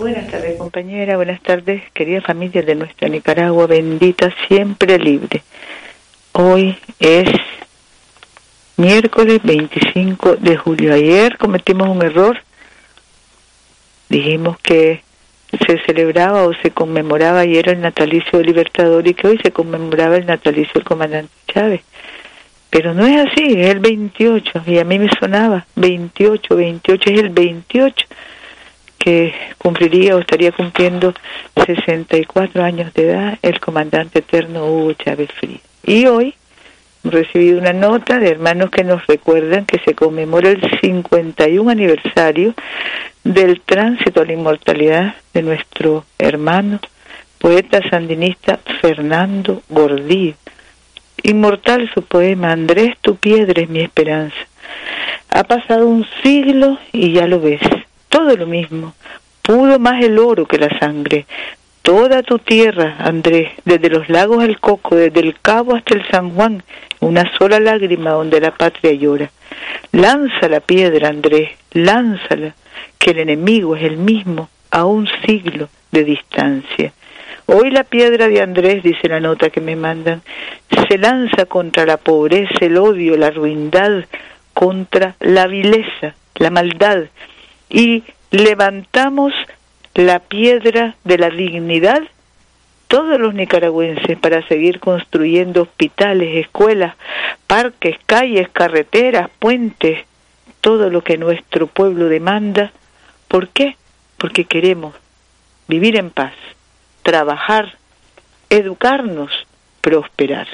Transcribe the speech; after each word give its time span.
Buenas 0.00 0.28
tardes, 0.28 0.56
compañera. 0.58 1.16
Buenas 1.16 1.42
tardes, 1.42 1.82
querida 1.90 2.20
familia 2.20 2.62
de 2.62 2.76
nuestra 2.76 3.08
Nicaragua 3.08 3.66
bendita, 3.66 4.32
siempre 4.46 4.96
libre. 4.96 5.42
Hoy 6.30 6.78
es 7.00 7.28
miércoles 8.76 9.40
25 9.42 10.36
de 10.36 10.56
julio. 10.56 10.94
Ayer 10.94 11.36
cometimos 11.36 11.88
un 11.88 12.00
error. 12.04 12.38
Dijimos 14.08 14.56
que 14.60 15.02
se 15.66 15.80
celebraba 15.84 16.44
o 16.44 16.54
se 16.54 16.70
conmemoraba 16.70 17.40
ayer 17.40 17.68
el 17.68 17.80
natalicio 17.80 18.38
del 18.38 18.46
Libertador 18.46 19.04
y 19.08 19.14
que 19.14 19.26
hoy 19.26 19.40
se 19.42 19.50
conmemoraba 19.50 20.14
el 20.14 20.26
natalicio 20.26 20.74
del 20.74 20.84
comandante 20.84 21.32
Chávez. 21.48 21.80
Pero 22.70 22.94
no 22.94 23.04
es 23.04 23.26
así, 23.26 23.54
es 23.60 23.70
el 23.70 23.80
28 23.80 24.62
y 24.64 24.78
a 24.78 24.84
mí 24.84 24.96
me 25.00 25.10
sonaba 25.18 25.66
28, 25.74 26.54
28 26.54 27.10
es 27.10 27.18
el 27.18 27.30
28 27.30 28.06
que 28.98 29.32
cumpliría 29.58 30.16
o 30.16 30.18
estaría 30.18 30.52
cumpliendo 30.52 31.14
64 31.66 32.62
años 32.62 32.92
de 32.94 33.10
edad 33.10 33.38
el 33.42 33.60
comandante 33.60 34.18
eterno 34.18 34.66
Hugo 34.66 34.92
Chávez 34.94 35.30
Frías. 35.32 35.60
Y 35.84 36.06
hoy 36.06 36.34
hemos 37.02 37.14
recibido 37.14 37.58
una 37.58 37.72
nota 37.72 38.18
de 38.18 38.28
hermanos 38.28 38.70
que 38.70 38.84
nos 38.84 39.06
recuerdan 39.06 39.64
que 39.64 39.78
se 39.78 39.94
conmemora 39.94 40.50
el 40.50 40.60
51 40.80 41.70
aniversario 41.70 42.54
del 43.24 43.60
tránsito 43.60 44.20
a 44.20 44.24
la 44.24 44.32
inmortalidad 44.32 45.14
de 45.32 45.42
nuestro 45.42 46.04
hermano, 46.18 46.80
poeta 47.38 47.80
sandinista 47.88 48.58
Fernando 48.80 49.62
Gordillo. 49.68 50.34
Inmortal 51.22 51.90
su 51.92 52.02
poema, 52.02 52.52
Andrés, 52.52 52.96
tu 53.00 53.16
piedra 53.16 53.62
es 53.62 53.68
mi 53.68 53.80
esperanza. 53.80 54.36
Ha 55.30 55.44
pasado 55.44 55.86
un 55.86 56.06
siglo 56.22 56.78
y 56.92 57.12
ya 57.12 57.26
lo 57.26 57.40
ves 57.40 57.60
todo 58.18 58.36
lo 58.36 58.46
mismo. 58.46 58.94
Pudo 59.42 59.78
más 59.78 60.02
el 60.02 60.18
oro 60.18 60.44
que 60.44 60.58
la 60.58 60.76
sangre. 60.80 61.24
Toda 61.82 62.24
tu 62.24 62.40
tierra, 62.40 62.96
Andrés, 62.98 63.52
desde 63.64 63.88
los 63.88 64.08
lagos 64.08 64.42
al 64.42 64.58
Coco, 64.58 64.96
desde 64.96 65.20
el 65.20 65.38
Cabo 65.40 65.76
hasta 65.76 65.94
el 65.94 66.04
San 66.10 66.30
Juan, 66.30 66.64
una 66.98 67.30
sola 67.38 67.60
lágrima 67.60 68.10
donde 68.10 68.40
la 68.40 68.50
patria 68.50 68.92
llora. 68.92 69.30
Lanza 69.92 70.48
la 70.48 70.58
piedra, 70.58 71.08
Andrés, 71.08 71.50
lánzala, 71.70 72.54
que 72.98 73.12
el 73.12 73.20
enemigo 73.20 73.76
es 73.76 73.84
el 73.84 73.98
mismo 73.98 74.48
a 74.72 74.84
un 74.84 75.08
siglo 75.24 75.68
de 75.92 76.02
distancia. 76.02 76.92
Hoy 77.46 77.70
la 77.70 77.84
piedra 77.84 78.26
de 78.26 78.42
Andrés, 78.42 78.82
dice 78.82 79.08
la 79.08 79.20
nota 79.20 79.48
que 79.48 79.60
me 79.60 79.76
mandan, 79.76 80.22
se 80.88 80.98
lanza 80.98 81.46
contra 81.46 81.86
la 81.86 81.98
pobreza, 81.98 82.58
el 82.62 82.78
odio, 82.78 83.16
la 83.16 83.30
ruindad, 83.30 84.04
contra 84.54 85.14
la 85.20 85.46
vileza, 85.46 86.16
la 86.34 86.50
maldad, 86.50 87.04
y 87.70 88.04
levantamos 88.30 89.32
la 89.94 90.20
piedra 90.20 90.96
de 91.04 91.18
la 91.18 91.30
dignidad 91.30 92.02
todos 92.88 93.20
los 93.20 93.34
nicaragüenses 93.34 94.18
para 94.18 94.46
seguir 94.48 94.80
construyendo 94.80 95.62
hospitales, 95.62 96.36
escuelas, 96.36 96.96
parques, 97.46 97.96
calles, 98.06 98.48
carreteras, 98.48 99.28
puentes, 99.38 100.06
todo 100.62 100.88
lo 100.88 101.02
que 101.04 101.18
nuestro 101.18 101.66
pueblo 101.66 102.08
demanda. 102.08 102.72
¿Por 103.28 103.48
qué? 103.48 103.76
Porque 104.16 104.46
queremos 104.46 104.94
vivir 105.68 105.96
en 105.96 106.10
paz, 106.10 106.32
trabajar, 107.02 107.76
educarnos, 108.48 109.30
prosperar. 109.82 110.48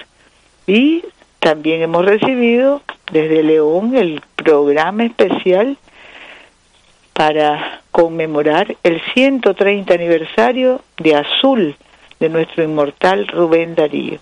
Y 0.66 1.04
también 1.38 1.82
hemos 1.82 2.04
recibido 2.04 2.82
desde 3.12 3.44
León 3.44 3.96
el 3.96 4.20
programa 4.34 5.04
especial 5.04 5.78
para 7.14 7.80
conmemorar 7.92 8.76
el 8.82 9.00
130 9.14 9.94
aniversario 9.94 10.82
de 10.98 11.14
Azul 11.14 11.76
de 12.20 12.28
nuestro 12.28 12.64
inmortal 12.64 13.28
Rubén 13.28 13.74
Darío. 13.76 14.18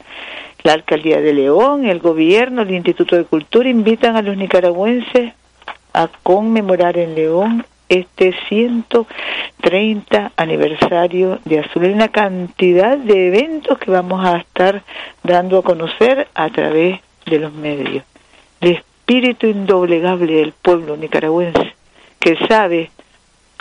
La 0.63 0.75
Alcaldía 0.75 1.21
de 1.21 1.33
León, 1.33 1.87
el 1.87 1.99
gobierno, 1.99 2.63
el 2.63 2.71
Instituto 2.71 3.17
de 3.17 3.25
Cultura 3.25 3.69
invitan 3.69 4.15
a 4.15 4.23
los 4.23 4.37
nicaragüenses 4.37 5.33
a 5.95 6.09
conmemorar 6.23 6.99
en 6.99 7.15
León 7.15 7.65
este 7.89 8.35
130 8.49 10.33
aniversario 10.37 11.41
de 11.45 11.61
Azul. 11.61 11.85
Hay 11.85 11.93
una 11.93 12.09
cantidad 12.09 12.97
de 12.97 13.29
eventos 13.29 13.79
que 13.79 13.91
vamos 13.91 14.25
a 14.25 14.37
estar 14.37 14.83
dando 15.23 15.59
a 15.59 15.63
conocer 15.63 16.29
a 16.35 16.51
través 16.51 17.01
de 17.27 17.39
los 17.39 17.53
medios. 17.53 18.05
El 18.61 18.77
espíritu 18.77 19.47
indoblegable 19.47 20.35
del 20.35 20.53
pueblo 20.53 20.97
nicaragüense 20.97 21.75
que 22.23 22.37
sabe 22.47 22.93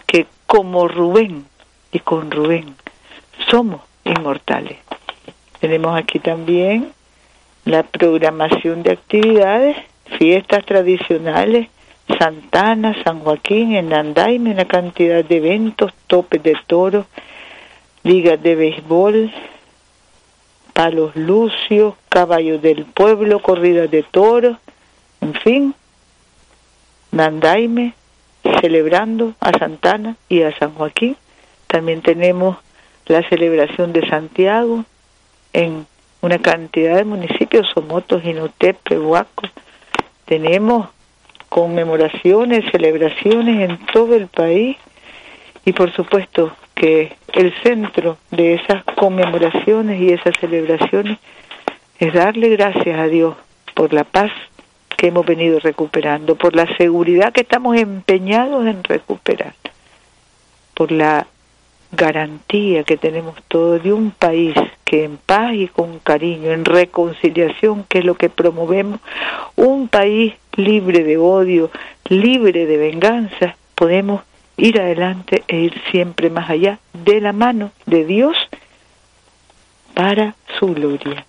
que 0.05 0.27
como 0.45 0.87
Rubén 0.87 1.47
y 1.91 1.97
con 1.97 2.29
Rubén 2.29 2.75
somos 3.49 3.81
inmortales. 4.03 4.77
Tenemos 5.59 5.99
aquí 5.99 6.19
también 6.19 6.91
la 7.65 7.81
programación 7.81 8.83
de 8.83 8.91
actividades, 8.91 9.77
fiestas 10.19 10.63
tradicionales, 10.63 11.69
Santana, 12.19 12.95
San 13.03 13.21
Joaquín, 13.21 13.73
en 13.73 13.93
Andaime, 13.93 14.51
una 14.51 14.65
cantidad 14.65 15.25
de 15.25 15.37
eventos, 15.37 15.91
topes 16.05 16.43
de 16.43 16.55
toros, 16.67 17.07
ligas 18.03 18.43
de 18.43 18.55
béisbol, 18.55 19.33
palos 20.73 21.15
lucios, 21.15 21.95
caballos 22.09 22.61
del 22.61 22.85
pueblo, 22.85 23.41
corridas 23.41 23.89
de 23.89 24.03
toros, 24.03 24.57
en 25.19 25.33
fin, 25.33 25.75
Nandaime, 27.11 27.95
celebrando 28.61 29.33
a 29.39 29.57
Santana 29.57 30.15
y 30.29 30.41
a 30.41 30.57
San 30.57 30.73
Joaquín. 30.73 31.17
También 31.67 32.01
tenemos 32.01 32.57
la 33.05 33.27
celebración 33.29 33.93
de 33.93 34.07
Santiago 34.07 34.85
en 35.53 35.85
una 36.21 36.39
cantidad 36.39 36.97
de 36.97 37.03
municipios, 37.03 37.67
Somotos, 37.73 38.23
Inotepe, 38.23 38.99
Huaco. 38.99 39.47
Tenemos 40.25 40.89
conmemoraciones, 41.49 42.69
celebraciones 42.71 43.69
en 43.69 43.77
todo 43.87 44.15
el 44.15 44.27
país 44.27 44.77
y 45.65 45.73
por 45.73 45.91
supuesto 45.93 46.55
que 46.75 47.15
el 47.33 47.53
centro 47.61 48.17
de 48.31 48.55
esas 48.55 48.83
conmemoraciones 48.95 50.01
y 50.01 50.13
esas 50.13 50.33
celebraciones 50.39 51.17
es 51.99 52.13
darle 52.13 52.49
gracias 52.49 52.97
a 52.97 53.07
Dios 53.07 53.35
por 53.75 53.93
la 53.93 54.03
paz 54.03 54.31
que 55.01 55.07
hemos 55.07 55.25
venido 55.25 55.59
recuperando, 55.59 56.35
por 56.35 56.55
la 56.55 56.67
seguridad 56.77 57.33
que 57.33 57.41
estamos 57.41 57.75
empeñados 57.75 58.67
en 58.67 58.83
recuperar, 58.83 59.55
por 60.75 60.91
la 60.91 61.25
garantía 61.91 62.83
que 62.83 62.97
tenemos 62.97 63.33
todos 63.47 63.81
de 63.81 63.93
un 63.93 64.11
país 64.11 64.53
que 64.85 65.03
en 65.03 65.17
paz 65.17 65.55
y 65.55 65.67
con 65.69 65.97
cariño, 65.97 66.51
en 66.51 66.65
reconciliación, 66.65 67.83
que 67.85 67.97
es 67.97 68.05
lo 68.05 68.13
que 68.13 68.29
promovemos, 68.29 68.99
un 69.55 69.87
país 69.87 70.35
libre 70.55 71.03
de 71.03 71.17
odio, 71.17 71.71
libre 72.07 72.67
de 72.67 72.77
venganza, 72.77 73.55
podemos 73.73 74.21
ir 74.55 74.79
adelante 74.79 75.43
e 75.47 75.61
ir 75.61 75.81
siempre 75.89 76.29
más 76.29 76.47
allá 76.47 76.77
de 76.93 77.21
la 77.21 77.33
mano 77.33 77.71
de 77.87 78.05
Dios 78.05 78.37
para 79.95 80.35
su 80.59 80.75
gloria. 80.75 81.25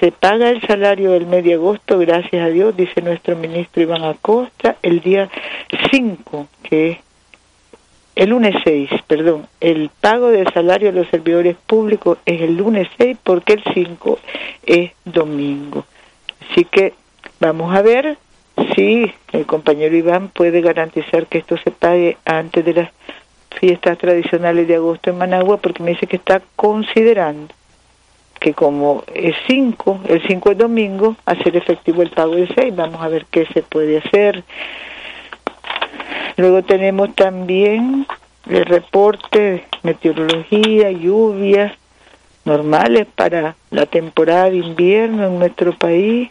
Se 0.00 0.10
paga 0.10 0.50
el 0.50 0.60
salario 0.62 1.12
del 1.12 1.26
mes 1.26 1.44
de 1.44 1.54
agosto, 1.54 1.98
gracias 1.98 2.44
a 2.44 2.48
Dios, 2.48 2.76
dice 2.76 3.02
nuestro 3.02 3.36
ministro 3.36 3.82
Iván 3.82 4.04
Acosta, 4.04 4.76
el 4.82 5.00
día 5.00 5.30
5, 5.90 6.48
que 6.62 6.90
es 6.92 6.98
el 8.14 8.30
lunes 8.30 8.54
6, 8.64 8.90
perdón, 9.06 9.46
el 9.60 9.90
pago 10.00 10.28
del 10.28 10.52
salario 10.52 10.92
de 10.92 11.00
los 11.00 11.08
servidores 11.08 11.56
públicos 11.66 12.18
es 12.26 12.40
el 12.40 12.56
lunes 12.56 12.88
6 12.98 13.16
porque 13.22 13.54
el 13.54 13.64
5 13.72 14.18
es 14.64 14.92
domingo. 15.04 15.84
Así 16.50 16.64
que 16.64 16.94
vamos 17.40 17.74
a 17.74 17.82
ver 17.82 18.18
si 18.74 19.12
el 19.32 19.46
compañero 19.46 19.96
Iván 19.96 20.28
puede 20.28 20.60
garantizar 20.60 21.26
que 21.26 21.38
esto 21.38 21.56
se 21.58 21.70
pague 21.70 22.16
antes 22.24 22.64
de 22.64 22.74
las 22.74 22.90
fiestas 23.58 23.98
tradicionales 23.98 24.66
de 24.68 24.76
agosto 24.76 25.10
en 25.10 25.18
Managua 25.18 25.58
porque 25.58 25.82
me 25.82 25.92
dice 25.92 26.06
que 26.06 26.16
está 26.16 26.42
considerando 26.56 27.54
que 28.42 28.54
como 28.54 29.04
es 29.14 29.36
5, 29.46 30.00
el 30.08 30.26
5 30.26 30.50
es 30.50 30.58
domingo, 30.58 31.14
hacer 31.26 31.56
efectivo 31.56 32.02
el 32.02 32.10
pago 32.10 32.34
del 32.34 32.52
6, 32.52 32.74
vamos 32.74 33.00
a 33.00 33.08
ver 33.08 33.24
qué 33.30 33.46
se 33.54 33.62
puede 33.62 33.98
hacer. 33.98 34.42
Luego 36.36 36.62
tenemos 36.62 37.14
también 37.14 38.04
el 38.50 38.64
reporte, 38.64 39.64
meteorología, 39.84 40.90
lluvias 40.90 41.72
normales 42.44 43.06
para 43.14 43.54
la 43.70 43.86
temporada 43.86 44.50
de 44.50 44.56
invierno 44.56 45.28
en 45.28 45.38
nuestro 45.38 45.72
país. 45.74 46.28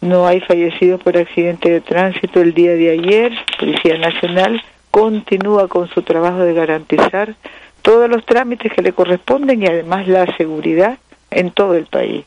No 0.00 0.26
hay 0.26 0.40
fallecidos 0.40 1.00
por 1.00 1.16
accidente 1.16 1.70
de 1.70 1.80
tránsito 1.80 2.40
el 2.40 2.52
día 2.52 2.72
de 2.72 2.90
ayer. 2.90 3.32
Policía 3.60 3.96
Nacional 3.98 4.60
continúa 4.90 5.68
con 5.68 5.88
su 5.88 6.02
trabajo 6.02 6.38
de 6.38 6.54
garantizar 6.54 7.36
todos 7.82 8.10
los 8.10 8.26
trámites 8.26 8.72
que 8.72 8.82
le 8.82 8.92
corresponden 8.92 9.62
y 9.62 9.66
además 9.66 10.08
la 10.08 10.26
seguridad 10.36 10.98
en 11.30 11.50
todo 11.50 11.74
el 11.74 11.86
país. 11.86 12.24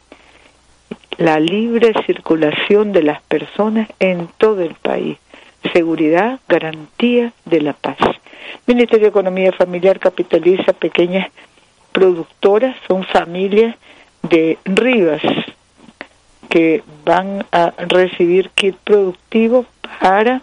La 1.18 1.40
libre 1.40 1.94
circulación 2.06 2.92
de 2.92 3.04
las 3.04 3.22
personas 3.24 3.88
en 4.00 4.28
todo 4.38 4.62
el 4.62 4.76
país. 4.76 5.18
Seguridad, 5.74 6.40
garantía 6.48 7.34
de 7.46 7.62
la 7.62 7.74
paz. 7.74 7.98
Ministerio 8.66 9.06
de 9.06 9.10
Economía 9.10 9.52
Familiar 9.52 10.00
capitaliza 10.00 10.74
pequeñas 10.74 11.30
productoras, 11.92 12.76
son 12.88 13.04
familias 13.04 13.76
de 14.24 14.58
Rivas 14.66 15.22
que 16.50 16.84
van 17.06 17.46
a 17.52 17.74
recibir 17.78 18.50
kit 18.50 18.76
productivo 18.84 19.66
para 20.00 20.42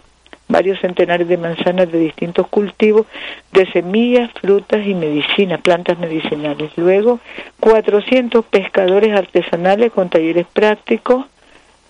varios 0.49 0.79
centenares 0.79 1.27
de 1.27 1.37
manzanas 1.37 1.91
de 1.91 1.99
distintos 1.99 2.47
cultivos 2.47 3.05
de 3.53 3.71
semillas, 3.71 4.31
frutas 4.41 4.85
y 4.85 4.95
medicinas, 4.95 5.61
plantas 5.61 5.97
medicinales. 5.99 6.71
Luego, 6.75 7.19
400 7.59 8.43
pescadores 8.45 9.15
artesanales 9.15 9.91
con 9.93 10.09
talleres 10.09 10.47
prácticos 10.51 11.25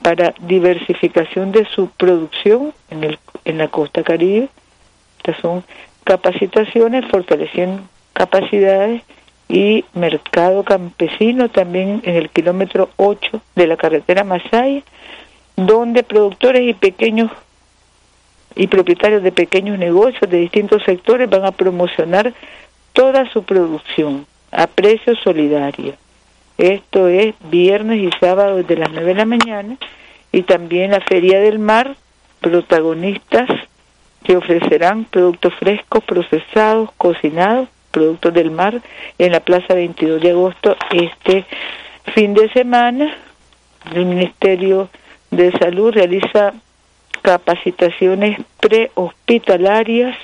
para 0.01 0.33
diversificación 0.41 1.51
de 1.51 1.65
su 1.65 1.89
producción 1.89 2.73
en, 2.89 3.05
el, 3.05 3.19
en 3.45 3.57
la 3.57 3.69
costa 3.69 4.03
caribe. 4.03 4.49
Estas 5.17 5.37
son 5.37 5.63
capacitaciones, 6.03 7.05
fortaleciendo 7.09 7.81
capacidades 8.13 9.03
y 9.47 9.85
mercado 9.93 10.63
campesino 10.63 11.49
también 11.49 12.01
en 12.03 12.15
el 12.15 12.29
kilómetro 12.29 12.89
8 12.97 13.41
de 13.55 13.67
la 13.67 13.77
carretera 13.77 14.23
Masaya, 14.23 14.83
donde 15.55 16.03
productores 16.03 16.67
y 16.67 16.73
pequeños 16.73 17.31
y 18.59 18.67
propietarios 18.67 19.23
de 19.23 19.31
pequeños 19.31 19.79
negocios 19.79 20.29
de 20.29 20.37
distintos 20.37 20.83
sectores 20.83 21.29
van 21.29 21.45
a 21.45 21.53
promocionar 21.53 22.33
toda 22.91 23.31
su 23.31 23.43
producción 23.43 24.25
a 24.51 24.67
precio 24.67 25.15
solidario. 25.15 25.93
Esto 26.57 27.07
es 27.07 27.35
viernes 27.49 28.01
y 28.01 28.09
sábado 28.19 28.57
desde 28.57 28.75
las 28.75 28.91
9 28.91 29.05
de 29.05 29.15
la 29.15 29.25
mañana 29.25 29.77
y 30.33 30.41
también 30.41 30.91
la 30.91 30.99
Feria 30.99 31.39
del 31.39 31.57
Mar, 31.57 31.95
protagonistas 32.41 33.49
que 34.25 34.35
ofrecerán 34.35 35.05
productos 35.05 35.53
frescos, 35.53 36.03
procesados, 36.03 36.89
cocinados, 36.97 37.69
productos 37.91 38.33
del 38.33 38.51
mar 38.51 38.81
en 39.17 39.31
la 39.31 39.39
Plaza 39.39 39.73
22 39.73 40.21
de 40.21 40.31
agosto 40.31 40.75
este 40.91 41.45
fin 42.13 42.33
de 42.33 42.49
semana. 42.49 43.15
El 43.95 44.05
Ministerio 44.05 44.89
de 45.31 45.49
Salud 45.53 45.93
realiza 45.93 46.55
capacitaciones 47.21 48.39
prehospitalarias, 48.59 50.15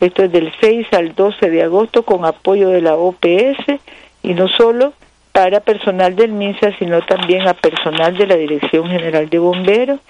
esto 0.00 0.24
es 0.24 0.32
del 0.32 0.52
6 0.60 0.86
al 0.92 1.14
12 1.14 1.50
de 1.50 1.62
agosto 1.62 2.04
con 2.04 2.24
apoyo 2.24 2.68
de 2.68 2.80
la 2.80 2.94
OPS 2.94 3.80
y 4.22 4.34
no 4.34 4.48
solo 4.48 4.92
para 5.32 5.60
personal 5.60 6.16
del 6.16 6.32
MINSA, 6.32 6.76
sino 6.78 7.00
también 7.02 7.46
a 7.46 7.54
personal 7.54 8.16
de 8.16 8.26
la 8.26 8.36
Dirección 8.36 8.88
General 8.88 9.28
de 9.28 9.38
Bomberos. 9.38 10.00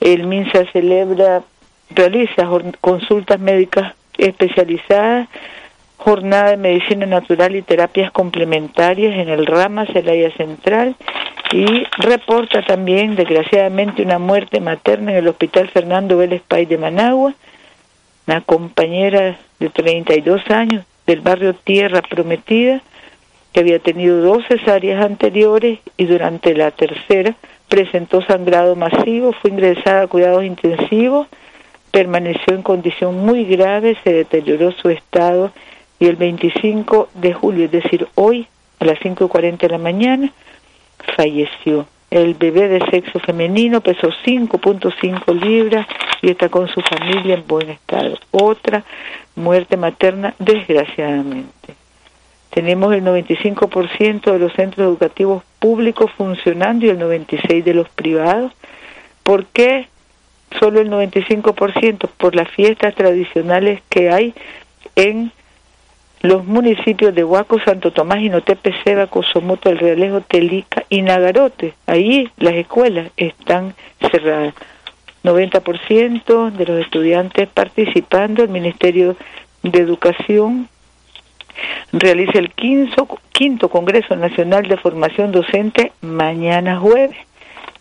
El 0.00 0.26
MINSA 0.26 0.64
celebra, 0.72 1.42
realiza 1.90 2.48
consultas 2.80 3.40
médicas 3.40 3.94
especializadas, 4.16 5.28
jornada 5.98 6.50
de 6.50 6.56
medicina 6.56 7.06
natural 7.06 7.54
y 7.56 7.62
terapias 7.62 8.10
complementarias 8.12 9.14
en 9.16 9.28
el 9.28 9.44
Rama 9.46 9.84
Celaya 9.86 10.30
Central 10.36 10.96
y 11.52 11.84
reporta 11.98 12.62
también, 12.62 13.16
desgraciadamente, 13.16 14.02
una 14.02 14.18
muerte 14.18 14.60
materna 14.60 15.12
en 15.12 15.18
el 15.18 15.28
Hospital 15.28 15.68
Fernando 15.68 16.16
Vélez 16.16 16.42
Pay 16.46 16.66
de 16.66 16.78
Managua, 16.78 17.34
una 18.26 18.40
compañera 18.42 19.38
de 19.58 19.70
32 19.70 20.42
años 20.50 20.84
del 21.06 21.20
barrio 21.20 21.54
Tierra 21.54 22.02
Prometida, 22.02 22.82
que 23.52 23.60
había 23.60 23.78
tenido 23.78 24.20
dos 24.20 24.44
cesáreas 24.46 25.04
anteriores 25.04 25.80
y 25.96 26.04
durante 26.04 26.54
la 26.54 26.70
tercera 26.70 27.34
presentó 27.68 28.22
sangrado 28.22 28.76
masivo, 28.76 29.32
fue 29.32 29.50
ingresada 29.50 30.02
a 30.02 30.06
cuidados 30.06 30.44
intensivos, 30.44 31.26
permaneció 31.90 32.54
en 32.54 32.62
condición 32.62 33.18
muy 33.24 33.44
grave, 33.44 33.96
se 34.04 34.12
deterioró 34.12 34.72
su 34.72 34.90
estado 34.90 35.50
y 35.98 36.06
el 36.06 36.16
25 36.16 37.08
de 37.14 37.32
julio, 37.32 37.64
es 37.66 37.72
decir, 37.72 38.06
hoy 38.14 38.46
a 38.80 38.84
las 38.84 38.98
5.40 39.00 39.58
de 39.58 39.68
la 39.68 39.78
mañana, 39.78 40.32
falleció. 41.16 41.86
El 42.10 42.34
bebé 42.34 42.68
de 42.68 42.80
sexo 42.90 43.18
femenino 43.18 43.80
pesó 43.80 44.08
5.5 44.24 45.34
libras 45.34 45.86
y 46.22 46.30
está 46.30 46.48
con 46.48 46.68
su 46.68 46.80
familia 46.80 47.34
en 47.34 47.46
buen 47.46 47.68
estado. 47.68 48.16
Otra 48.30 48.84
muerte 49.36 49.76
materna, 49.76 50.34
desgraciadamente. 50.38 51.74
Tenemos 52.50 52.94
el 52.94 53.04
95% 53.04 54.32
de 54.32 54.38
los 54.38 54.52
centros 54.54 54.86
educativos 54.86 55.42
públicos 55.58 56.10
funcionando 56.16 56.86
y 56.86 56.88
el 56.88 56.98
96% 56.98 57.62
de 57.62 57.74
los 57.74 57.88
privados. 57.90 58.52
¿Por 59.22 59.44
qué 59.46 59.88
solo 60.58 60.80
el 60.80 60.90
95%? 60.90 62.08
Por 62.16 62.34
las 62.34 62.48
fiestas 62.50 62.94
tradicionales 62.94 63.82
que 63.90 64.10
hay 64.10 64.34
en 64.96 65.30
los 66.20 66.44
municipios 66.44 67.14
de 67.14 67.24
Huaco, 67.24 67.60
Santo 67.60 67.92
Tomás, 67.92 68.20
Inotepe, 68.20 68.74
Seba, 68.84 69.06
Cosomoto, 69.06 69.70
El 69.70 69.78
Realejo, 69.78 70.20
Telica 70.20 70.84
y 70.88 71.02
Nagarote. 71.02 71.74
Ahí 71.86 72.30
las 72.38 72.54
escuelas 72.54 73.10
están 73.16 73.74
cerradas. 74.10 74.54
90% 75.24 76.50
de 76.52 76.66
los 76.66 76.80
estudiantes 76.80 77.48
participando, 77.48 78.42
el 78.42 78.48
Ministerio 78.48 79.16
de 79.62 79.78
Educación 79.80 80.68
realiza 81.92 82.38
el 82.38 82.50
quinto, 82.52 83.08
quinto 83.32 83.68
Congreso 83.68 84.14
Nacional 84.16 84.68
de 84.68 84.76
Formación 84.76 85.32
Docente 85.32 85.92
mañana 86.00 86.78
jueves 86.78 87.16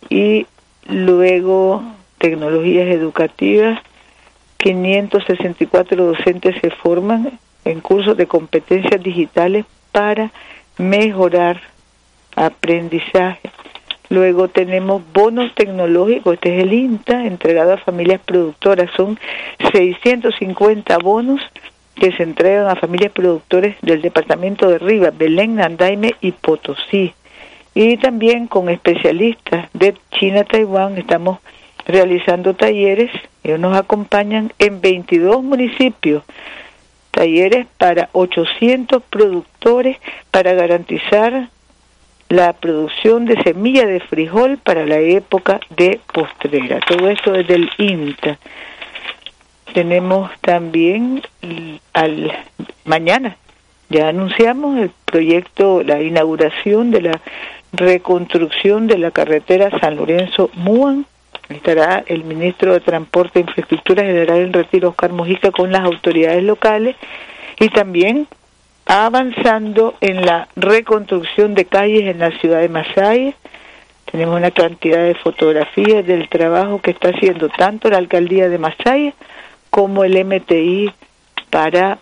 y 0.10 0.48
luego 0.88 1.84
tecnologías 2.18 2.88
educativas, 2.88 3.80
564 4.58 6.06
docentes 6.06 6.56
se 6.62 6.72
forman 6.72 7.40
en 7.66 7.82
cursos 7.82 8.18
de 8.18 8.28
competencias 8.28 9.02
digitales 9.02 9.66
para 9.92 10.32
mejorar 10.78 11.62
aprendizaje. 12.36 13.50
Luego 14.10 14.48
tenemos 14.48 15.02
bonos 15.12 15.54
tecnológicos, 15.54 16.36
este 16.36 16.56
es 16.56 16.64
el 16.64 16.74
INTA, 16.74 17.26
entregado 17.26 17.74
a 17.74 17.78
familias 17.78 18.22
productoras. 18.24 18.90
Son 18.96 19.20
650 19.74 20.98
bonos 21.00 21.42
que 21.96 22.12
se 22.14 22.24
entregan 22.24 22.68
a 22.68 22.76
familias 22.76 23.12
productores 23.12 23.76
del 23.82 24.02
departamento 24.02 24.70
de 24.70 24.78
Rivas, 24.78 25.18
Belén, 25.18 25.56
Nandaime 25.56 26.16
y 26.22 26.32
Potosí. 26.32 27.14
Y 27.74 27.98
también 27.98 28.48
con 28.48 28.70
especialistas 28.70 29.70
de 29.74 29.96
China, 30.12 30.44
Taiwán, 30.46 30.98
estamos 30.98 31.40
realizando 31.86 32.56
talleres. 32.56 33.12
Ellos 33.44 33.60
nos 33.60 33.78
acompañan 33.78 34.54
en 34.58 34.80
22 34.80 35.44
municipios 35.44 36.24
talleres 37.18 37.66
para 37.80 38.10
800 38.12 39.02
productores 39.10 39.98
para 40.30 40.54
garantizar 40.54 41.50
la 42.30 42.54
producción 42.54 43.26
de 43.26 43.42
semilla 43.42 43.88
de 43.88 44.00
frijol 44.02 44.60
para 44.60 44.86
la 44.86 45.00
época 45.00 45.60
de 45.76 46.00
postrera. 46.14 46.80
Todo 46.88 47.10
esto 47.10 47.32
desde 47.32 47.56
el 47.56 47.72
INTA. 47.80 48.38
Tenemos 49.74 50.30
también 50.42 51.24
al 51.94 52.32
mañana 52.86 53.36
ya 53.90 54.10
anunciamos 54.10 54.78
el 54.78 54.92
proyecto, 55.06 55.82
la 55.82 56.02
inauguración 56.02 56.92
de 56.92 57.02
la 57.02 57.22
reconstrucción 57.72 58.88
de 58.88 58.98
la 58.98 59.12
carretera 59.12 59.72
San 59.80 59.96
Lorenzo 59.96 60.50
Muan 60.54 61.06
Estará 61.50 62.04
el 62.08 62.26
ministro 62.26 62.74
de 62.74 62.82
Transporte 62.82 63.40
e 63.40 63.44
Infraestructura 63.44 64.04
General 64.04 64.38
en 64.38 64.54
Retiro, 64.54 64.90
Oscar 64.90 65.14
Mojica, 65.14 65.52
con 65.52 65.72
las 65.72 65.84
autoridades 65.84 66.44
locales 66.44 66.96
y 67.60 67.70
también 67.70 68.28
avanzando 68.86 69.96
en 70.02 70.26
la 70.26 70.48
reconstrucción 70.56 71.54
de 71.54 71.66
calles 71.66 72.04
en 72.04 72.20
la 72.20 72.32
ciudad 72.40 72.60
de 72.60 72.70
Masaya. 72.70 73.34
Tenemos 74.12 74.38
una 74.38 74.52
cantidad 74.52 75.04
de 75.04 75.16
fotografías 75.16 76.06
del 76.06 76.30
trabajo 76.30 76.82
que 76.82 76.92
está 76.92 77.10
haciendo 77.10 77.50
tanto 77.50 77.90
la 77.90 77.98
alcaldía 77.98 78.50
de 78.50 78.58
Masaya 78.58 79.14
como 79.70 80.04
el 80.04 80.24
MTI 80.26 80.92
para 81.50 82.00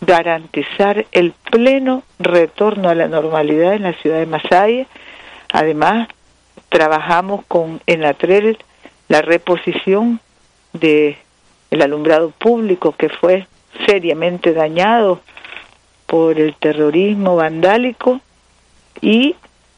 garantizar 0.00 1.06
el 1.12 1.32
pleno 1.50 2.02
retorno 2.18 2.88
a 2.88 2.94
la 2.94 3.08
normalidad 3.08 3.74
en 3.74 3.84
la 3.84 3.92
ciudad 3.94 4.18
de 4.18 4.26
Masaya. 4.26 4.86
Además, 5.52 6.08
trabajamos 6.68 7.44
con 7.46 7.80
Enatrel 7.86 8.58
la 9.08 9.22
reposición 9.22 10.20
de 10.72 11.18
el 11.70 11.82
alumbrado 11.82 12.30
público 12.30 12.92
que 12.92 13.08
fue 13.08 13.46
seriamente 13.86 14.52
dañados 14.52 15.18
por 16.06 16.38
el 16.38 16.54
terrorismo 16.54 17.36
vandálico 17.36 18.20
y 19.00 19.34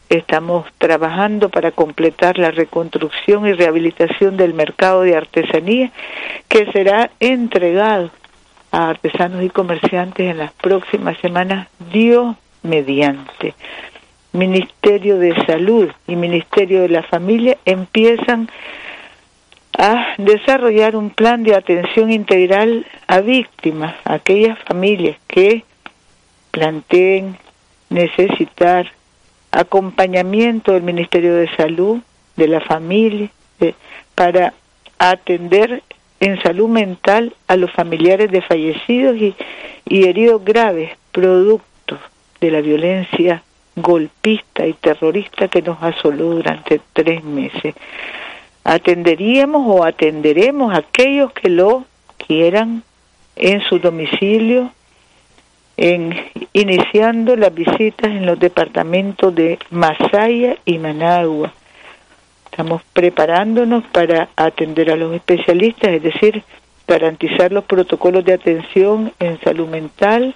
estamos 0.09 0.67
trabajando 0.79 1.49
para 1.49 1.73
completar 1.73 2.39
la 2.39 2.51
reconstrucción 2.51 3.47
y 3.47 3.53
rehabilitación 3.53 4.37
del 4.37 4.55
mercado 4.55 5.03
de 5.03 5.17
artesanía 5.17 5.91
que 6.49 6.71
será 6.73 7.11
entregado 7.21 8.11
a 8.71 8.91
artesanos 8.91 9.43
y 9.43 9.49
comerciantes 9.49 10.31
en 10.31 10.39
las 10.39 10.53
próximas 10.53 11.17
semanas, 11.19 11.69
Dios 11.93 12.37
mediante. 12.63 13.55
Ministerio 14.33 15.19
de 15.19 15.35
Salud 15.47 15.89
y 16.07 16.15
Ministerio 16.15 16.83
de 16.83 16.91
la 16.91 17.03
Familia 17.03 17.57
empiezan 17.65 18.51
a 19.79 20.15
desarrollar 20.19 20.97
un 20.97 21.11
plan 21.11 21.43
de 21.43 21.55
atención 21.55 22.11
integral 22.11 22.87
a 23.07 23.21
víctimas, 23.21 23.95
a 24.05 24.15
aquellas 24.15 24.59
familias 24.61 25.17
que 25.29 25.65
planteen 26.51 27.37
necesitar 27.91 28.91
acompañamiento 29.53 30.73
del 30.73 30.83
Ministerio 30.83 31.35
de 31.35 31.55
Salud, 31.57 32.01
de 32.37 32.49
la 32.49 32.61
familia, 32.61 33.31
para 34.15 34.55
atender 34.99 35.83
en 36.21 36.41
salud 36.43 36.69
mental 36.69 37.35
a 37.49 37.57
los 37.57 37.71
familiares 37.73 38.31
de 38.31 38.43
fallecidos 38.43 39.17
y, 39.17 39.35
y 39.85 40.09
heridos 40.09 40.45
graves, 40.45 40.91
producto 41.13 41.99
de 42.41 42.51
la 42.51 42.61
violencia 42.61 43.43
golpista 43.77 44.67
y 44.67 44.73
terrorista 44.73 45.49
que 45.49 45.63
nos 45.63 45.83
asoló 45.83 46.31
durante 46.31 46.81
tres 46.93 47.23
meses. 47.23 47.75
Atenderíamos 48.69 49.63
o 49.65 49.85
atenderemos 49.85 50.75
a 50.75 50.79
aquellos 50.79 51.33
que 51.33 51.49
lo 51.49 51.85
quieran 52.17 52.83
en 53.37 53.61
su 53.61 53.79
domicilio, 53.79 54.73
en 55.77 56.13
iniciando 56.53 57.37
las 57.37 57.55
visitas 57.55 58.11
en 58.11 58.27
los 58.27 58.41
departamentos 58.41 59.33
de 59.33 59.61
Masaya 59.71 60.57
y 60.65 60.79
Managua. 60.79 61.53
Estamos 62.51 62.83
preparándonos 62.93 63.85
para 63.93 64.31
atender 64.35 64.91
a 64.91 64.97
los 64.97 65.15
especialistas, 65.15 65.93
es 65.93 66.03
decir, 66.03 66.43
garantizar 66.89 67.53
los 67.53 67.63
protocolos 67.67 68.25
de 68.25 68.33
atención 68.33 69.13
en 69.21 69.39
salud 69.43 69.69
mental, 69.69 70.35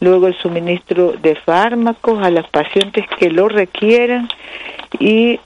luego 0.00 0.26
el 0.26 0.34
suministro 0.38 1.12
de 1.12 1.36
fármacos 1.36 2.26
a 2.26 2.30
las 2.30 2.48
pacientes 2.50 3.04
que 3.20 3.30
lo 3.30 3.48
requieran 3.48 4.28
y 4.98 5.38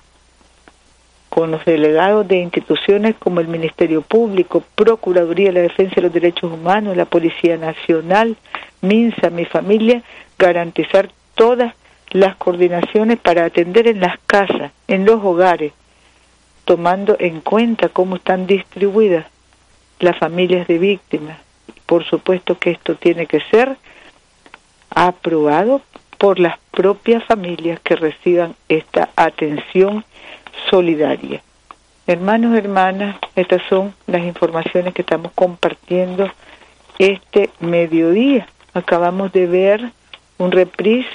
con 1.33 1.51
los 1.51 1.65
delegados 1.65 2.29
de 2.29 2.41
instituciones 2.41 3.15
como 3.19 3.41
el 3.41 3.49
Ministerio 3.49 4.03
Público, 4.03 4.63
Procuraduría 4.75 5.47
de 5.47 5.55
la 5.55 5.61
Defensa 5.63 5.95
de 5.95 6.03
los 6.03 6.13
Derechos 6.13 6.53
Humanos, 6.53 6.95
la 6.95 7.07
Policía 7.07 7.57
Nacional, 7.57 8.37
MINSA, 8.83 9.31
mi 9.31 9.47
familia, 9.47 10.03
garantizar 10.39 11.09
todas 11.35 11.75
las 12.11 12.37
coordinaciones 12.37 13.19
para 13.19 13.47
atender 13.47 13.89
en 13.89 14.01
las 14.01 14.19
casas, 14.27 14.73
en 14.89 15.07
los 15.07 15.25
hogares, 15.25 15.73
tomando 16.67 17.17
en 17.19 17.41
cuenta 17.41 17.89
cómo 17.89 18.17
están 18.17 18.47
distribuidas 18.47 19.25
las 20.01 20.19
familias 20.19 20.69
de 20.69 20.77
víctimas. 20.77 21.39
Por 21.87 22.05
supuesto 22.05 22.59
que 22.59 22.73
esto 22.73 22.97
tiene 22.97 23.25
que 23.25 23.41
ser 23.51 23.79
aprobado 24.91 25.81
por 26.19 26.39
las 26.39 26.59
propias 26.73 27.25
familias 27.25 27.81
que 27.81 27.97
reciban 27.97 28.55
esta 28.69 29.09
atención 29.17 30.05
solidaria. 30.71 31.43
Hermanos, 32.07 32.57
hermanas, 32.57 33.17
estas 33.37 33.63
son 33.69 33.95
las 34.07 34.23
informaciones 34.23 34.93
que 34.93 35.03
estamos 35.03 35.33
compartiendo 35.35 36.29
este 36.99 37.51
mediodía. 37.61 38.47
Acabamos 38.75 39.33
de 39.33 39.47
ver 39.47 39.93
un 40.39 40.51
reprise 40.51 41.09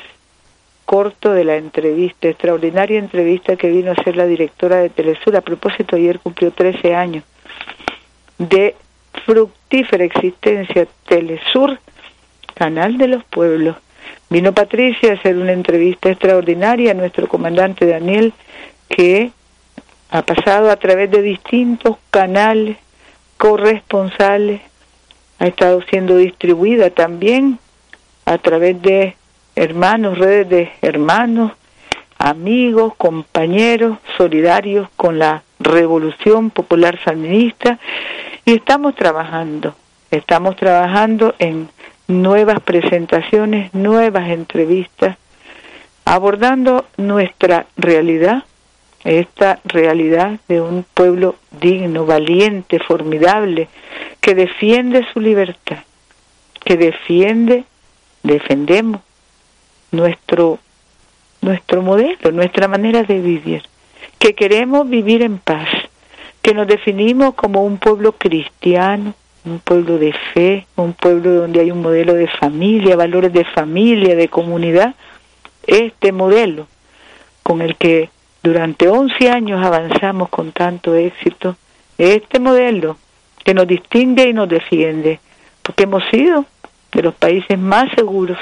corto 0.86 1.34
de 1.34 1.44
la 1.44 1.58
entrevista, 1.58 2.30
extraordinaria 2.30 2.98
entrevista 2.98 3.58
que 3.58 3.70
vino 3.70 3.92
a 3.92 3.94
hacer 3.94 4.16
la 4.16 4.26
directora 4.26 4.78
de 4.78 4.90
Telesur. 4.90 5.36
A 5.36 5.42
propósito, 5.42 5.98
ayer 5.98 6.20
cumplió 6.20 6.52
13 6.52 6.96
años 6.96 7.26
de 8.38 8.76
fructífera 9.26 10.06
existencia 10.06 10.88
Telesur, 11.06 11.78
canal 12.54 12.98
de 12.98 13.10
los 13.10 13.24
pueblos. 13.26 13.76
Vino 14.30 14.54
Patricia 14.54 15.12
a 15.12 15.16
hacer 15.16 15.38
una 15.38 15.52
entrevista 15.52 16.10
extraordinaria 16.10 16.92
a 16.92 16.94
nuestro 16.94 17.28
comandante 17.28 17.86
Daniel, 17.86 18.34
que 18.90 19.32
ha 20.10 20.22
pasado 20.22 20.72
a 20.72 20.76
través 20.78 21.12
de 21.12 21.22
distintos 21.22 21.98
canales 22.12 22.78
corresponsales 23.38 24.62
ha 25.40 25.48
estado 25.48 25.82
siendo 25.84 26.18
distribuida 26.18 26.90
también 26.90 27.60
a 28.26 28.38
través 28.38 28.82
de 28.82 29.16
hermanos, 29.56 30.18
redes 30.18 30.50
de 30.50 30.72
hermanos, 30.82 31.52
amigos, 32.18 32.94
compañeros 32.96 33.98
solidarios 34.18 34.90
con 34.96 35.20
la 35.20 35.44
Revolución 35.60 36.50
Popular 36.50 37.00
Sandinista. 37.04 37.80
Y 38.46 38.54
estamos 38.54 38.96
trabajando, 38.96 39.76
estamos 40.12 40.56
trabajando 40.56 41.36
en 41.40 41.70
nuevas 42.08 42.60
presentaciones, 42.62 43.74
nuevas 43.74 44.30
entrevistas, 44.30 45.18
abordando 46.06 46.86
nuestra 46.98 47.68
realidad, 47.76 48.44
esta 49.08 49.60
realidad 49.64 50.40
de 50.50 50.60
un 50.60 50.86
pueblo 50.94 51.36
digno, 51.62 52.06
valiente, 52.06 52.78
formidable, 52.80 53.70
que 54.20 54.36
defiende 54.36 55.06
su 55.14 55.22
libertad, 55.22 55.80
que 56.66 56.76
defiende, 56.76 57.64
defendemos 58.24 59.02
nuestro, 59.92 60.60
nuestro 61.42 61.82
modelo, 61.82 62.32
nuestra 62.34 62.68
manera 62.68 63.04
de 63.04 63.22
vivir, 63.22 63.64
que 64.20 64.36
queremos 64.36 64.90
vivir 64.90 65.22
en 65.22 65.38
paz, 65.38 65.70
que 66.42 66.54
nos 66.54 66.68
definimos 66.68 67.34
como 67.36 67.64
un 67.64 67.78
pueblo 67.78 68.12
cristiano, 68.12 69.14
un 69.46 69.60
pueblo 69.60 69.98
de 69.98 70.14
fe, 70.34 70.68
un 70.76 70.92
pueblo 70.92 71.32
donde 71.32 71.62
hay 71.62 71.72
un 71.72 71.82
modelo 71.82 72.14
de 72.14 72.28
familia, 72.28 72.98
valores 72.98 73.32
de 73.32 73.46
familia, 73.46 74.18
de 74.18 74.28
comunidad, 74.28 74.96
este 75.66 76.12
modelo 76.12 76.68
con 77.44 77.62
el 77.62 77.78
que 77.78 78.10
durante 78.48 78.88
11 78.88 79.30
años 79.30 79.64
avanzamos 79.64 80.30
con 80.30 80.54
tanto 80.54 80.96
éxito, 80.96 81.58
este 81.98 82.40
modelo 82.40 82.98
que 83.44 83.54
nos 83.54 83.68
distingue 83.68 84.30
y 84.30 84.34
nos 84.34 84.48
defiende, 84.48 85.20
porque 85.62 85.84
hemos 85.84 86.04
sido 86.10 86.46
de 86.94 87.02
los 87.02 87.14
países 87.14 87.60
más 87.60 87.92
seguros 87.94 88.38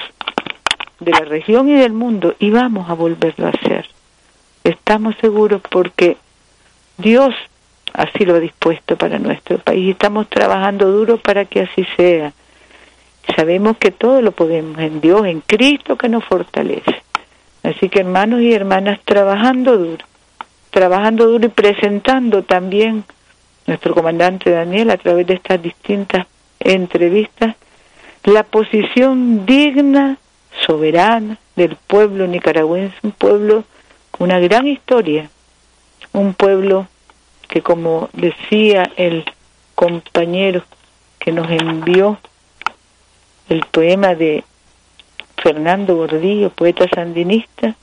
de 0.99 1.11
la 1.11 1.21
región 1.21 1.69
y 1.69 1.73
del 1.73 1.93
mundo 1.93 2.35
y 2.39 2.51
vamos 2.51 2.89
a 2.89 2.93
volverlo 2.93 3.47
a 3.47 3.49
hacer. 3.49 3.87
Estamos 4.63 5.15
seguros 5.21 5.61
porque 5.69 6.17
Dios 6.97 7.33
así 7.93 8.25
lo 8.25 8.35
ha 8.35 8.39
dispuesto 8.39 8.97
para 8.97 9.17
nuestro 9.19 9.57
país 9.57 9.87
y 9.87 9.91
estamos 9.91 10.29
trabajando 10.29 10.91
duro 10.91 11.17
para 11.17 11.45
que 11.45 11.61
así 11.61 11.85
sea. 11.97 12.31
Sabemos 13.35 13.77
que 13.77 13.89
todo 13.89 14.21
lo 14.21 14.31
podemos 14.33 14.77
en 14.77 15.01
Dios, 15.01 15.25
en 15.25 15.41
Cristo 15.41 15.97
que 15.97 16.09
nos 16.09 16.23
fortalece. 16.23 17.04
Así 17.65 17.89
que 17.89 18.01
hermanos 18.01 18.41
y 18.41 18.53
hermanas, 18.53 18.99
trabajando 19.03 19.77
duro, 19.77 20.05
trabajando 20.69 21.25
duro 21.25 21.47
y 21.47 21.49
presentando 21.49 22.43
también 22.43 23.03
nuestro 23.65 23.95
comandante 23.95 24.51
Daniel 24.51 24.91
a 24.91 24.97
través 24.97 25.25
de 25.25 25.33
estas 25.33 25.61
distintas 25.61 26.27
entrevistas 26.59 27.55
la 28.23 28.43
posición 28.43 29.45
digna, 29.45 30.17
soberana 30.65 31.37
del 31.55 31.75
pueblo 31.75 32.27
nicaragüense, 32.27 32.95
un 33.03 33.11
pueblo 33.11 33.63
con 34.11 34.29
una 34.29 34.39
gran 34.39 34.67
historia, 34.67 35.29
un 36.13 36.33
pueblo 36.33 36.87
que 37.47 37.61
como 37.61 38.09
decía 38.13 38.91
el 38.95 39.25
compañero 39.75 40.63
que 41.19 41.31
nos 41.31 41.49
envió 41.49 42.19
el 43.49 43.61
poema 43.71 44.15
de 44.15 44.43
Fernando 45.45 45.95
Gordillo, 45.95 46.49
poeta 46.49 46.87
sandinista, 46.91 47.75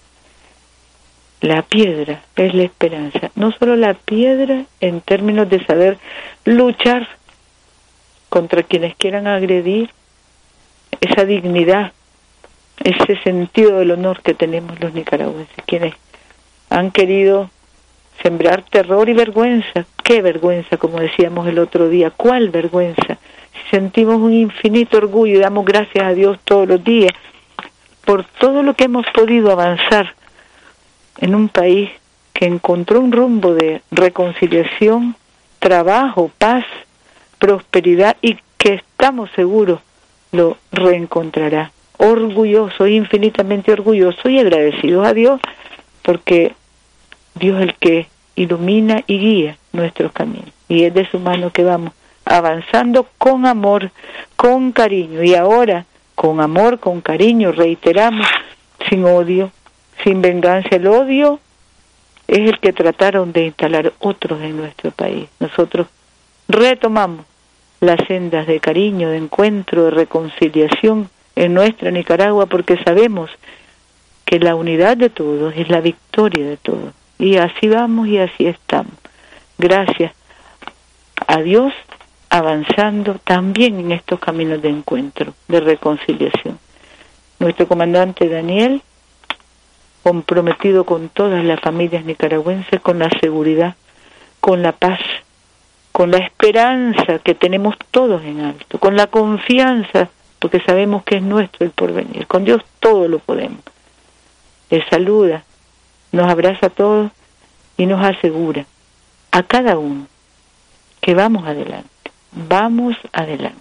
la 1.42 1.62
piedra 1.62 2.21
es 2.35 2.52
la 2.54 2.64
esperanza. 2.64 3.31
No 3.37 3.52
solo 3.52 3.76
la 3.76 3.95
piedra 3.95 4.64
en 4.81 5.00
términos 5.00 5.49
de 5.49 5.64
saber 5.64 5.97
luchar 6.45 7.07
contra 8.28 8.64
quienes 8.64 8.97
quieran 8.97 9.28
agredir, 9.28 9.90
esa 11.00 11.25
dignidad, 11.25 11.92
ese 12.83 13.16
sentido 13.23 13.78
del 13.78 13.92
honor 13.92 14.23
que 14.23 14.35
tenemos 14.35 14.81
los 14.81 14.92
nicaragüenses, 14.92 15.54
quienes 15.64 15.95
han 16.69 16.90
querido 16.90 17.49
sembrar 18.25 18.64
terror 18.64 19.09
y 19.09 19.12
vergüenza. 19.12 19.87
¿Qué 20.02 20.21
vergüenza, 20.21 20.78
como 20.78 20.99
decíamos 20.99 21.47
el 21.47 21.61
otro 21.61 21.88
día? 21.88 22.11
¿Cuál 22.11 22.50
vergüenza? 22.50 23.19
Si 23.52 23.71
sentimos 23.71 24.16
un 24.16 24.33
infinito 24.33 24.97
orgullo 24.97 25.37
y 25.37 25.38
damos 25.38 25.64
gracias 25.64 26.04
a 26.04 26.12
Dios 26.12 26.40
todos 26.45 26.66
los 26.66 26.83
días 26.83 27.12
por 28.12 28.25
todo 28.25 28.62
lo 28.62 28.75
que 28.75 28.85
hemos 28.85 29.07
podido 29.14 29.50
avanzar 29.50 30.14
en 31.16 31.35
un 31.35 31.49
país 31.49 31.88
que 32.35 32.45
encontró 32.45 33.00
un 33.00 33.11
rumbo 33.11 33.54
de 33.54 33.81
reconciliación, 33.90 35.16
trabajo, 35.59 36.31
paz, 36.37 36.66
prosperidad 37.38 38.19
y 38.21 38.37
que 38.59 38.75
estamos 38.75 39.31
seguros 39.35 39.81
lo 40.31 40.59
reencontrará. 40.73 41.73
Orgulloso, 41.97 42.87
infinitamente 42.87 43.73
orgulloso 43.73 44.28
y 44.28 44.40
agradecido 44.40 45.04
a 45.04 45.14
Dios 45.14 45.40
porque 46.02 46.54
Dios 47.35 47.62
es 47.62 47.62
el 47.62 47.75
que 47.76 48.09
ilumina 48.37 49.04
y 49.07 49.21
guía 49.21 49.57
nuestros 49.73 50.12
caminos. 50.12 50.52
Y 50.69 50.85
es 50.85 50.92
de 50.92 51.09
su 51.11 51.19
mano 51.19 51.50
que 51.50 51.64
vamos 51.64 51.95
avanzando 52.26 53.09
con 53.16 53.47
amor, 53.47 53.90
con 54.37 54.73
cariño. 54.73 55.23
Y 55.23 55.35
ahora, 55.35 55.87
con 56.23 56.41
amor, 56.41 56.79
con 56.79 57.00
cariño, 57.00 57.50
reiteramos, 57.50 58.29
sin 58.88 59.05
odio, 59.05 59.50
sin 60.05 60.23
venganza. 60.23 60.69
El 60.71 60.87
odio 60.87 61.41
es 62.29 62.49
el 62.49 62.61
que 62.61 62.73
trataron 62.73 63.33
de 63.33 63.47
instalar 63.47 63.93
otros 63.99 64.41
en 64.41 64.57
nuestro 64.57 64.93
país. 64.93 65.29
Nosotros 65.41 65.88
retomamos 66.47 67.26
las 67.81 67.99
sendas 68.07 68.47
de 68.47 68.61
cariño, 68.61 69.09
de 69.09 69.17
encuentro, 69.17 69.87
de 69.87 69.91
reconciliación 69.91 71.11
en 71.35 71.55
nuestra 71.55 71.91
Nicaragua 71.91 72.47
porque 72.47 72.81
sabemos 72.85 73.29
que 74.25 74.38
la 74.38 74.55
unidad 74.55 74.97
de 74.97 75.11
todos 75.11 75.52
es 75.57 75.69
la 75.71 75.81
victoria 75.81 76.47
de 76.47 76.57
todos. 76.57 76.95
Y 77.19 77.38
así 77.38 77.67
vamos 77.67 78.07
y 78.07 78.19
así 78.19 78.47
estamos. 78.47 78.95
Gracias 79.59 80.12
a 81.26 81.38
Dios 81.38 81.73
avanzando 82.33 83.21
también 83.23 83.79
en 83.79 83.93
estos 83.93 84.19
caminos 84.19 84.62
de 84.62 84.71
encuentro, 84.71 85.35
de 85.49 85.61
reconciliación. 85.61 86.59
Nuestro 87.39 87.69
comandante 87.69 88.27
Daniel, 88.27 88.81
comprometido 90.03 90.85
con 90.85 91.11
todas 91.11 91.45
las 91.45 91.61
familias 91.61 92.07
nicaragüenses, 92.07 92.81
con 92.81 92.99
la 92.99 93.11
seguridad, 93.21 93.77
con 94.41 94.62
la 94.62 94.73
paz, 94.73 94.99
con 95.93 96.11
la 96.11 96.19
esperanza 96.19 97.19
que 97.19 97.35
tenemos 97.35 97.77
todos 97.91 98.23
en 98.25 98.41
alto, 98.41 98.79
con 98.79 98.97
la 98.97 99.09
confianza, 99.09 100.09
porque 100.39 100.61
sabemos 100.61 101.05
que 101.05 101.17
es 101.17 101.23
nuestro 101.23 101.67
el 101.67 101.73
porvenir. 101.73 102.27
Con 102.27 102.47
Dios 102.47 102.62
todo 102.81 103.09
lo 103.09 103.19
podemos. 103.19 103.61
Les 104.71 104.89
saluda, 104.89 105.45
nos 106.12 106.31
abraza 106.31 106.69
a 106.69 106.71
todos 106.71 107.12
y 107.77 107.85
nos 107.85 108.03
asegura 108.03 108.65
a 109.33 109.43
cada 109.43 109.77
uno 109.77 110.07
que 111.03 111.15
vamos 111.15 111.47
adelante, 111.47 111.92
vamos 112.33 112.97
adelante. 113.12 113.59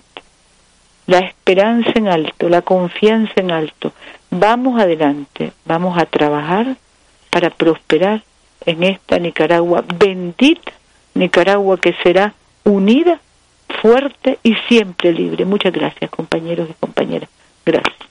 La 1.07 1.19
esperanza 1.19 1.91
en 1.95 2.07
alto, 2.07 2.49
la 2.49 2.61
confianza 2.61 3.33
en 3.37 3.51
alto, 3.51 3.91
vamos 4.29 4.79
adelante, 4.79 5.51
vamos 5.65 5.97
a 5.97 6.05
trabajar 6.05 6.75
para 7.29 7.49
prosperar 7.49 8.21
en 8.65 8.83
esta 8.83 9.17
Nicaragua 9.17 9.83
bendita, 9.97 10.71
Nicaragua 11.13 11.77
que 11.77 11.93
será 12.03 12.33
unida, 12.63 13.19
fuerte 13.81 14.39
y 14.43 14.55
siempre 14.67 15.11
libre. 15.11 15.45
Muchas 15.45 15.73
gracias 15.73 16.09
compañeros 16.11 16.69
y 16.69 16.73
compañeras. 16.73 17.29
Gracias. 17.65 18.10